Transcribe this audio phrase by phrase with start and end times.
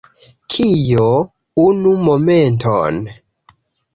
[0.53, 1.09] Kio?
[1.65, 2.99] Unu momenton